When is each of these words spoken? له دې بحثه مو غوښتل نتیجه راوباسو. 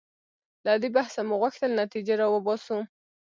له 0.65 0.73
دې 0.81 0.89
بحثه 0.95 1.21
مو 1.27 1.35
غوښتل 1.41 1.71
نتیجه 1.81 2.13
راوباسو. 2.21 2.77